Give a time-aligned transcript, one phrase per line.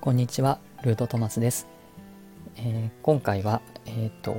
[0.00, 1.66] こんにちは、ルートトマスです。
[2.56, 4.34] えー、今回は、えっ、ー、と、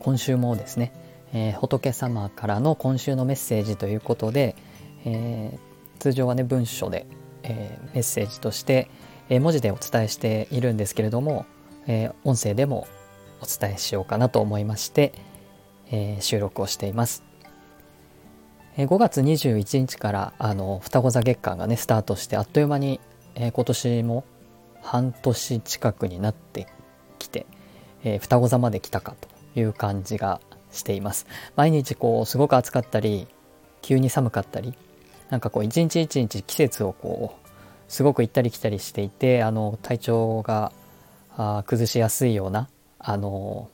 [0.00, 0.92] 今週もですね、
[1.32, 4.56] えー、仏様からの今週のメッセージということで、
[5.04, 5.56] え
[6.00, 7.06] 通常はね、文書で、
[7.44, 8.90] えメッセージとして、
[9.28, 11.46] え文字でお伝えしているんですけれども、
[11.86, 12.88] え音声でも
[13.40, 15.12] お伝えしようかなと思いまして、
[15.92, 17.22] え収録をしています。
[18.76, 22.98] 5月21日からあの双子座月間がねスタートしてあっという間に、
[23.36, 24.24] え今年も
[24.84, 26.68] 半年近くになって
[27.18, 27.46] きて、
[28.04, 31.26] えー、双子座まで来たかという感じがしています。
[31.56, 33.26] 毎日こうすごく暑かったり
[33.82, 34.74] 急に寒かったり
[35.30, 37.50] なんかこう一日一日季節をこう
[37.88, 40.72] すごく行ったり来たりしていてあの体調が
[41.36, 43.68] あ崩しやすいようなあの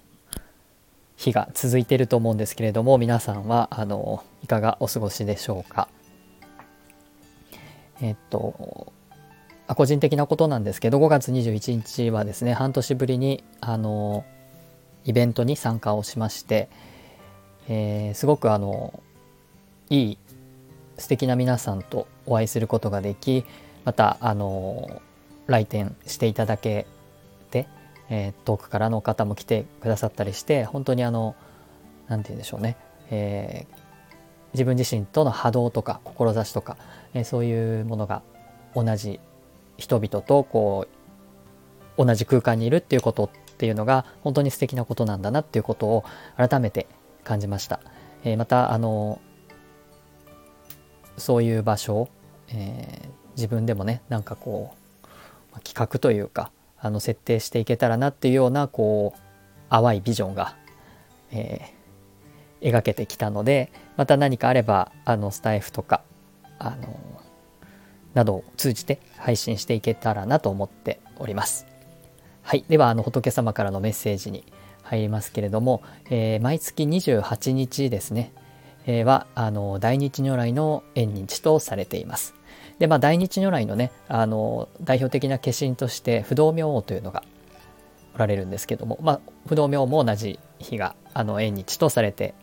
[1.16, 5.88] 日が続いてると思うんですけれども皆さんはあのいかがお過ごしでしょうか？
[8.00, 8.92] えっと
[9.74, 14.24] 個人的なことなんですけど5月21日はですね半年ぶりにあの
[15.04, 16.68] イベントに参加をしまして、
[17.68, 19.02] えー、すごくあの
[19.88, 20.18] いい
[20.98, 23.44] 素敵な皆さんとお会いすることができ
[23.84, 25.02] またあの
[25.46, 26.86] 来店していただけ
[27.50, 27.66] て、
[28.08, 31.34] えー、遠くからの方も来てくださったりして本当にあの
[32.08, 32.76] 何て言うんでしょうね、
[33.10, 33.76] えー、
[34.52, 36.76] 自分自身との波動とか志とか、
[37.14, 38.22] えー、そういうものが
[38.74, 39.18] 同じ
[39.80, 40.86] 人々とこ
[41.98, 46.04] う同じ空間にいるっていうことっていうのが本当に素敵なことなんだなっていうことを
[46.36, 46.86] 改めて
[47.24, 47.80] 感じました。
[48.24, 49.20] えー、またあの
[51.16, 52.08] そういう場所を、
[52.48, 54.74] えー、自分でもねなんかこ
[55.54, 59.20] う企画というかあの設定していけたらなっていうようなこう
[59.70, 60.56] 淡いビジョンが、
[61.32, 66.02] えー、描けてきたのでまた何かあればあのスタイフとか
[66.58, 67.22] あの
[68.14, 71.66] などを通じて配信していけたらなと思っております。
[72.42, 72.64] はい。
[72.68, 74.44] では、あの、仏様からのメッセージに
[74.82, 78.32] 入りますけれども、えー、毎月28日ですね、
[78.86, 82.34] えー、は、あの、大日如来の縁日とされています。
[82.80, 87.22] で、まあ、大日如来のね、あの、代表的な化身として、不動明王というのが
[88.14, 92.34] おられるんですけども、まあ、不動明王も同じ日が、あの、縁日とされて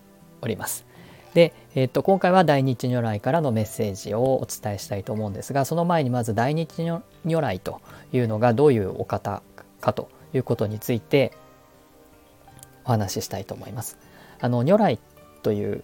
[0.42, 0.87] おります。
[1.38, 7.80] で、えっと、今回は大日如来からのメッセージをお伝えしたいと思うんですがその前にまず大日如来と
[8.12, 9.44] いうのがどういうお方
[9.80, 11.32] かということについて
[12.86, 14.00] お話ししたいと思います。
[14.40, 14.98] あの如来
[15.44, 15.84] という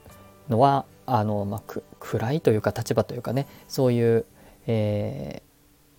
[0.50, 4.26] のはあの、まあ、暗いというか立場というかねそういう、
[4.66, 5.44] え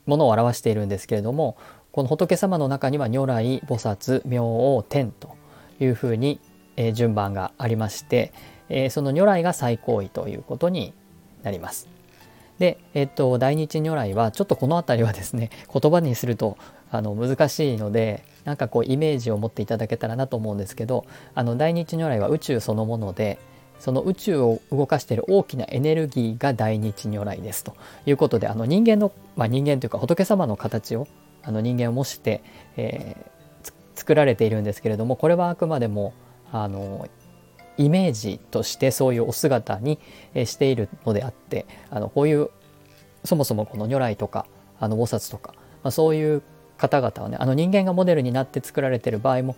[0.05, 1.57] ー、ものを表しているんですけれども
[1.93, 4.43] この仏様の中には如来菩薩明
[4.77, 5.37] 王天と
[5.79, 6.41] いうふうに、
[6.77, 8.33] えー、順番がありまして、
[8.69, 10.95] えー、その如来が最高位ということに
[11.43, 11.89] なります。
[12.59, 16.57] で、えっと、大日如来はちょっとこの辺りはですね 言葉にすると
[16.91, 21.05] あの難しいのでなんかこうイメージを持っていただけたらなと思うんですけど
[21.35, 23.39] あの大日如来は宇宙そのもので
[23.81, 27.75] その宇宙を動かしている大きなエネルギーが大日如来ですと
[28.07, 31.09] いうことであの人間の、まあ、人間というか仏様の形を
[31.43, 32.43] あの人間を模して、
[32.77, 36.15] えー、作られているんですけれどもこれはあくまでも
[36.53, 37.09] あの
[37.77, 39.99] イメージとしてそういうお姿に
[40.45, 42.51] しているのであってあのこういう
[43.25, 44.47] そもそもこの如来とか
[44.79, 46.43] あの菩薩とか、まあ、そういう
[46.77, 49.57] 方々はねあの人間がモデルになって作られてる場合も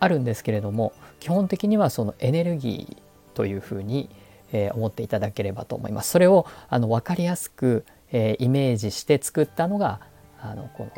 [0.00, 4.10] あるんですけれども基本的にはそのエネルギーというふうに、
[4.52, 6.10] えー、思っていただければと思います。
[6.10, 10.00] それをあの分かりやすく、えー、イメージして作ったのが
[10.40, 10.90] あのこの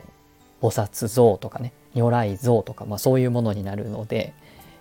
[0.61, 4.35] 菩薩像とかね如来像とか、まあ、そういうものになるので、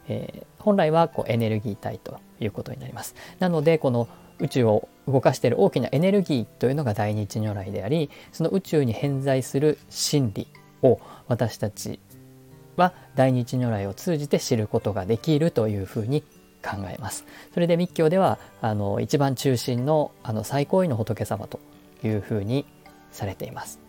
[0.07, 3.15] えー、本来はこうエネルギー体ということになります。
[3.39, 4.07] なのでこの
[4.39, 10.47] 宇宙を動かしている大きなエネルギーというのが大日如来でありその宇宙に偏在する真理
[10.81, 11.99] を私たち
[12.75, 16.23] は大日如来を通じて知ることができるというふうに
[16.63, 17.25] 考えます。
[17.53, 21.59] それで密教ではあの一番中心のあの最高位の仏様と
[22.03, 22.65] いうふうに
[23.11, 23.79] されています。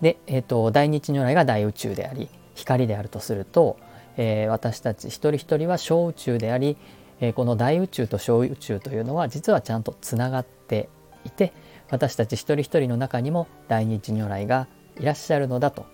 [0.00, 2.28] で、えーと大日如来が大宇宙であり
[2.58, 3.78] 光であるとすると、
[4.16, 6.76] えー、私たち一人一人は小宇宙であり、
[7.20, 10.88] えー、この大宇宙と小宇宙というのは実はちゃんとつながって
[11.24, 11.52] いて
[11.90, 14.66] 私たち一人一人の中にも大日如来が
[14.98, 15.86] いらっしゃるのだと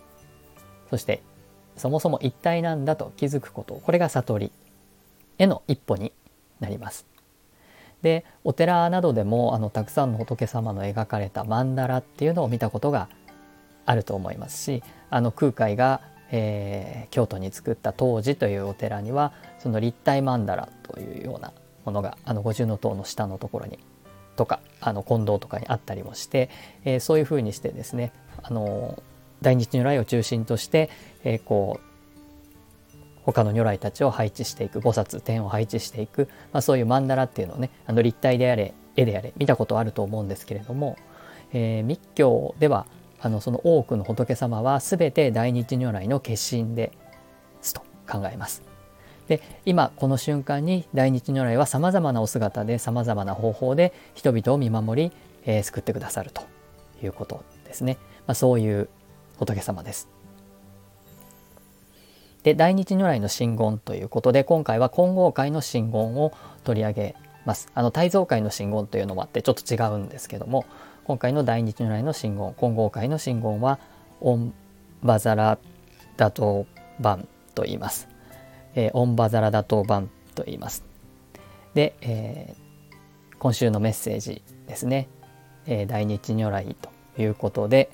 [0.91, 1.23] そして
[1.77, 4.53] そもそも一体なんだと気づくことこれが悟り
[5.39, 6.13] への一歩に
[6.61, 7.07] なります。
[8.03, 13.09] でお寺などでもあのたくさんの仏様の描かれた曼荼羅っていうのを見たことが
[13.87, 16.03] あると思いますしあの空海が
[16.37, 21.53] えー、京都に作った当時というお寺にはその立体曼荼羅というような
[21.85, 23.79] ものがあの五重塔の下のところに
[24.35, 26.51] とかあの金堂とかにあったりもして、
[26.85, 29.01] えー、そういうふうにしてですねあの
[29.43, 30.91] 大日如来を中心として、
[31.23, 40.97] えー、こう他の如来たちを配置していく菩薩天を配置していく、まあ、そういう曼荼羅っていうのをねあの立体であれ絵であれ見たことあると思うんですけれども、
[41.53, 42.87] えー、密教では
[43.25, 46.93] あのその多くの仏様は全て大日如来の化身で
[47.63, 48.63] すと考えます。
[49.29, 55.13] で今この瞬間に大日如来はさまざまなお姿でさまざまな方法で人々を見守り、
[55.47, 56.43] えー、救ってくださると
[57.03, 57.97] いうことですね。
[58.27, 58.91] まあ、そういう
[59.39, 60.11] 仏様です。
[62.43, 67.15] で大日如来の真言ということで今回は金剛界の真言を取り上げ
[67.47, 67.71] ます。
[67.75, 70.67] あの大蔵界の真言というのもあってちょっと違うんですけども
[71.05, 73.79] 今回の大日如来の真言金剛界の真言は
[74.23, 74.55] オン
[75.03, 75.59] バザラ
[76.17, 76.67] ダト
[76.99, 78.09] バンと言います。
[78.75, 80.83] えー、オンバザラダトバンと言います。
[81.75, 85.09] で、えー、今週のメッセージですね、
[85.67, 86.89] えー、大日如来と
[87.21, 87.91] いうことで、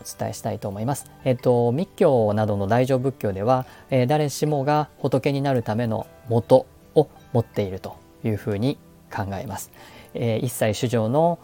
[0.00, 1.10] お伝えしたいと思います。
[1.24, 8.78] えっと、密教などの大乗仏教では、えー、誰しもが仏になるための元を持っているというふうに
[9.10, 9.70] 考えます。
[10.14, 11.38] えー、一切主情の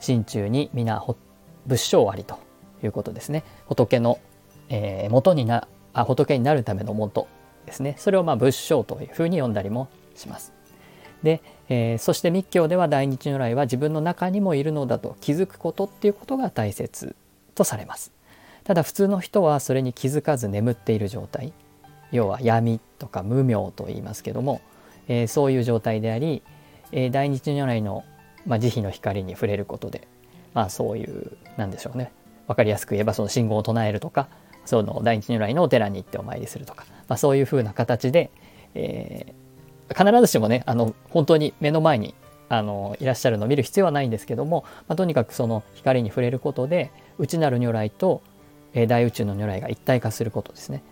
[0.00, 1.02] 心中に皆
[1.66, 2.38] 仏性ありと
[2.82, 3.44] いうことですね。
[3.66, 4.18] 仏の、
[4.68, 7.26] えー、元になあ仏になるための元
[7.66, 7.94] ですね。
[7.98, 10.52] それをまあ仏性というふうに呼んだりもします。
[11.22, 17.14] で、えー、そして密教では大日如来は自分の中にもいるのだと気づくことっていうことが大切
[17.54, 18.12] とされます
[18.64, 21.52] ただ普通の人はそれに気づかず眠っている状態
[22.12, 24.60] 要は闇とか無明と言いますけども、
[25.08, 26.42] えー、そういう状態であり、
[26.92, 28.04] えー、大日如来の、
[28.46, 30.06] まあ、慈悲の光に触れることで
[30.54, 32.12] まあそういうなんでしょうね
[32.46, 34.28] 分かりやすく言えばその信号を唱えるとか
[34.64, 38.30] その大日如来のお寺に行ってお参りするとか、まあ、そういうふうな形で、
[38.74, 42.14] えー、必ずしもねあの本当に目の前に
[42.48, 48.22] あのいらっしゃるのを見る必要はないんですけども、まあ、とにかくその光に触れることで内なる如来と
[48.74, 50.82] え大宇宙の如来が一体化することですね。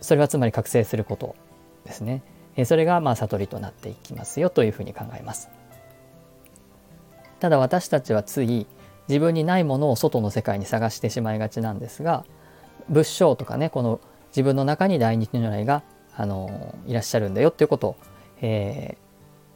[0.00, 1.36] それはつまり覚醒すること
[1.84, 2.22] ですね。
[2.56, 5.48] えそれがまあ悟りとなっていきますよというふうに考えます。
[7.40, 8.66] ただ私たちはつい
[9.08, 12.24] 自分にないものを外の世界に探してしまいがちなんですが
[12.88, 15.82] 仏性とかねこの自分の中に大日如来が
[16.14, 17.96] あのいらっしゃるんだよっていうことを、
[18.40, 18.96] え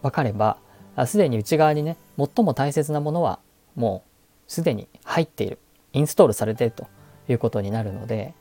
[0.01, 0.59] ー、分かれば
[1.07, 3.39] すでに内側にね最も大切なものは
[3.75, 5.59] もうすでに入っている
[5.93, 6.87] インストールされていると
[7.29, 8.35] いうことになるので、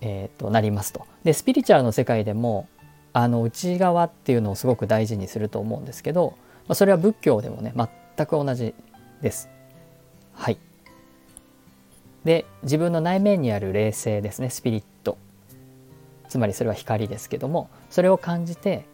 [0.00, 1.06] えー、となりますと。
[1.24, 2.68] でスピリチュアルの世界でも
[3.12, 6.34] あの内側っていうのをすごく大事にすると思うんですけど、
[6.68, 7.72] まあ、それは仏教でもね
[8.16, 8.74] 全く同じ
[9.22, 9.48] です。
[10.34, 10.58] はい。
[12.24, 14.50] で自分の内面にある霊性ですね。
[14.50, 15.18] スピリット。
[16.28, 18.84] つまりそれは光ですけどもそれを感じて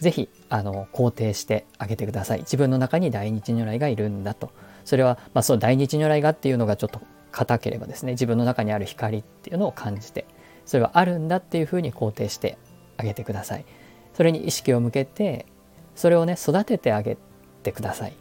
[0.00, 2.40] ぜひあの肯定してあげてください。
[2.40, 4.50] 自分の中に大日如来がいるんだと。
[4.84, 7.00] それは、まあ、その大日如来がっていうのがちょっと
[7.32, 8.12] 硬ければですね。
[8.12, 10.26] 自分の中にある光っていうのを感じて
[10.66, 12.58] それはあるんだっていうふうに肯定して
[12.96, 13.64] あげてください。
[14.12, 15.46] それに意識を向けて
[15.96, 17.16] それをね育ててあげ
[17.62, 18.12] てください、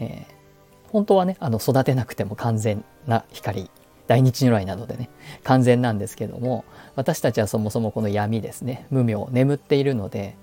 [0.00, 3.70] えー、本当はねあの育てなくても完全な光
[4.06, 5.08] 大日如来などでね
[5.42, 6.64] 完全なんですけども
[6.96, 10.36] 私たちはそもそもこの闇ですね無明眠っているので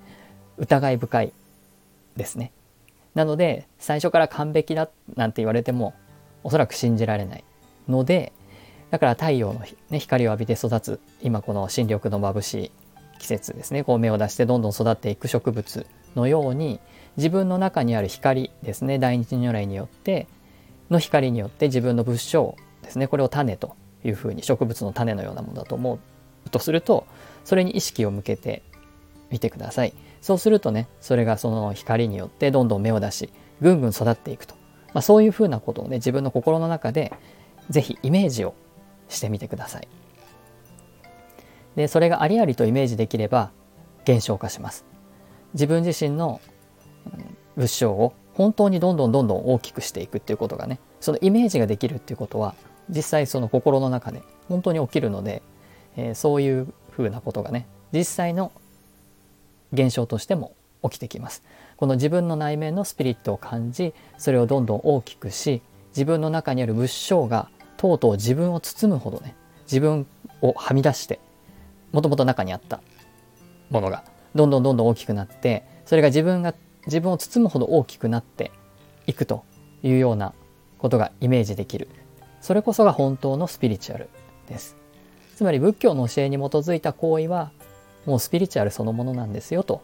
[0.58, 1.34] 疑い深い
[2.16, 2.52] ですね。
[3.16, 5.94] なので最初から完璧だなんて言われても
[6.44, 7.44] おそらく信じられない
[7.88, 8.32] ので
[8.90, 12.72] だから太陽の、ね、光を浴びて育つ今この新緑の眩しい
[13.20, 16.80] 季節ですねこう芽を出してどんどん育っていく植物のように
[17.18, 20.28] 自分の中にある光ですね大日如来によって
[20.90, 26.00] の光によって自分の物性ですねこれを種というふうに植物の種のようなものだと思
[26.46, 27.06] うとすると
[27.46, 28.64] それに意識を向けて
[29.30, 29.94] みてください。
[30.22, 34.56] そうするとねそれがその光によってどんどん芽を出しぐんぐん育っていくと、
[34.94, 37.12] まあ、そういうふうなことをね自分の心の中で
[37.70, 38.54] 是非イメージを
[39.10, 39.88] してみてください。
[41.76, 43.52] でそれがありありとイメージできれば
[44.06, 44.91] 減少化します。
[45.54, 46.42] 自分自身の
[47.56, 52.56] 物証を本当にどんどんどんどん大きくしていくっていうことがねそのイメージができるっていうことは
[52.90, 55.42] 実際その心の中で本当に起きるので、
[55.98, 58.52] えー、そういうふうなことがね実際の
[59.74, 60.54] 現象としても
[60.84, 61.44] 起きてきます。
[61.78, 70.06] この自分の内面のスピリットを感じそれをどんどん大きくし自分の中にある物性がとうとう自分を包むほどね自分
[70.42, 71.20] をはみ出して
[71.92, 72.82] もともと中にあった
[73.72, 74.04] ものが
[74.36, 76.54] どんどんどんどん大きくなってそれが自分が
[76.86, 78.52] 自分を包むほど大きくなって
[79.08, 79.44] いくと
[79.84, 80.34] いうような
[80.78, 81.88] ことがイメージできる。
[82.40, 84.10] それこそが本当のスピリチュアル
[84.48, 84.76] です。
[85.36, 87.52] つまり仏教の教えに基づいた行為は
[88.06, 89.84] もうスピリチュアルそのものなんですよと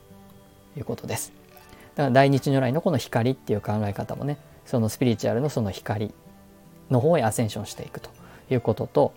[0.75, 1.34] いうことです。
[1.96, 6.13] だから大日如来のこの光っていう考え方もねそのスピリチュアルのその光
[6.89, 8.10] の方へアセンションしていくと
[8.50, 9.13] いうことと、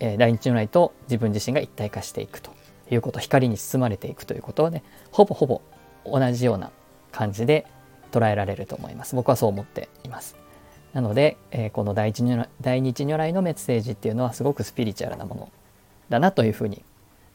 [0.00, 2.50] えー、大日如来と自分自身が一体化していくと。
[2.94, 5.62] いうこと光に包まれていくということはねほぼほぼ
[6.04, 6.70] 同じような
[7.12, 7.66] 感じで
[8.10, 9.14] 捉えられると思います。
[9.14, 10.36] 僕はそう思っています。
[10.92, 12.24] なので、えー、この大日
[12.60, 15.52] 大日如来のメッセージっていうのはすごくスピリチュアルなもの
[16.08, 16.82] だなというふうに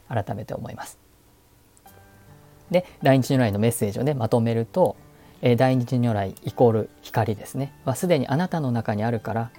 [0.10, 1.00] 改めて思います。
[2.72, 4.98] で大日如来のメッセージをねまとめると、
[5.42, 7.74] えー、大日如来イコール光ですね。
[7.86, 9.52] はすでにあなたの中にあるから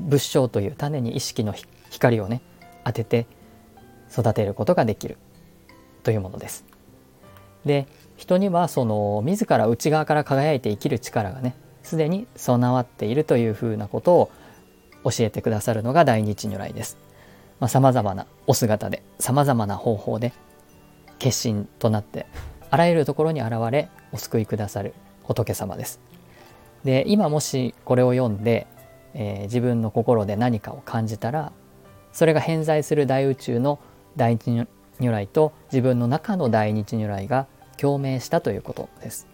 [0.00, 1.54] 仏性という種に意識の
[1.90, 2.40] 光をね
[2.84, 3.26] 当てて
[4.10, 5.18] 育てることができる。
[6.04, 6.64] というものです。
[7.64, 14.30] で人にはその自ら内側から輝いて生きる力がねすでに備わっているというふうなことを
[15.04, 16.98] 教えてくださるのが大日如来です。
[17.66, 20.32] さまざ、まなお姿でさまざまな方法で
[21.18, 22.26] 決心となって
[22.70, 24.92] あらゆるところに現れお救いくださる
[25.22, 26.00] 仏様です。
[26.84, 28.66] で今もしこれを読んで、
[29.14, 31.52] えー、自分の心で何かを感じたら
[32.12, 33.78] それが偏在する大宇宙の
[34.16, 34.66] 大日
[35.00, 37.46] 如来と自分の中の大日如来が
[37.76, 39.26] 共鳴したということです。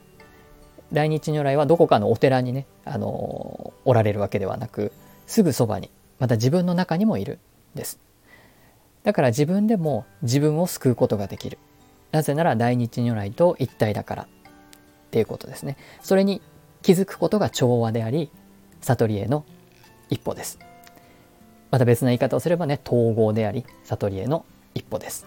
[0.93, 4.93] 大日如来はどこかのお寺にね、あのおられるわけではなく
[5.27, 7.39] すぐそばにまた自分の中にもいる
[7.75, 7.99] んです。
[9.05, 11.59] だから自分でも自分を救うことができる。
[12.13, 14.27] なぜなら大日如来と一体だからっ
[15.11, 15.77] ていうことですね。
[16.03, 16.43] それに
[16.83, 18.31] 気づくことが調和であり
[18.81, 19.45] 悟りへの
[20.09, 20.59] 一歩です。
[21.71, 25.27] また別な言い方をすればね統合であり悟りへの一歩です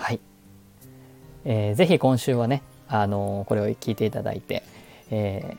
[0.00, 0.20] はい、
[1.44, 4.62] えー、ぜひ今週はねあのー、これを聞いていただいて、
[5.10, 5.56] え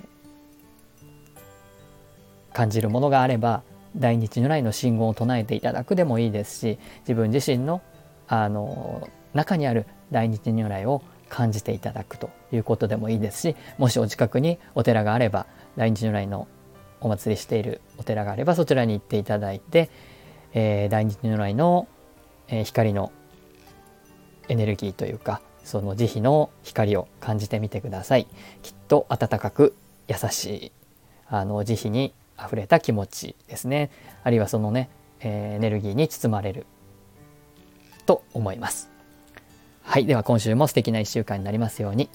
[2.52, 3.62] ー、感じるものがあれば
[3.96, 7.82] 大日如来の信号を唱えていただくでもいいですし自分自身の
[8.28, 15.46] あの中にある大日如来を感じていただくということでもいいですしもしお近くにお寺があれば
[15.78, 16.48] 大日如来の
[17.00, 19.90] お祭りしているお寺があればそちらに行っていただいて、
[20.54, 21.88] えー、大日如来の、
[22.48, 23.12] えー、光の
[24.52, 28.28] エネルギーというかその慈悲の光を感じてみてください。
[28.62, 29.76] きっと温かく
[30.08, 30.72] 優しい
[31.28, 33.90] あの慈悲にあふれた気持ちですね。
[34.24, 34.90] あるいはそのね、
[35.22, 36.66] えー、エネルギーに包まれる
[38.06, 38.90] と思います。
[39.84, 42.10] はいでは今週も素敵な1週間になりますように、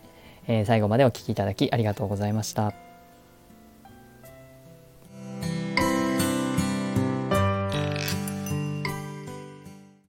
[0.46, 2.85] えー、最後までお聴きいただきありがとうございました。